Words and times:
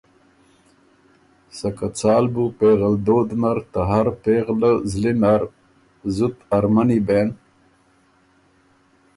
سکه 1.57 1.87
څال 1.99 2.25
بو 2.33 2.45
پېغلدود 2.57 3.27
نر 3.41 3.57
ته 3.71 3.81
هر 3.91 4.07
پېغله 4.23 4.71
زلی 4.91 5.13
نر 5.21 5.41
زُت 6.15 6.35
ارمنی 6.57 6.99
بېن۔ 7.07 7.29